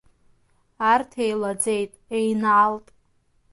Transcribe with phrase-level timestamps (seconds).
[0.91, 2.85] Арҭ еилаӡеит, еинаалт.